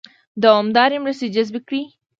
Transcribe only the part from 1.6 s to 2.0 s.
کړي.